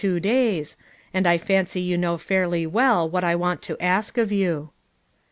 [0.03, 0.75] two daya,
[1.13, 4.71] and I fanoy yon know fairly wall what I wanl to nnk of you.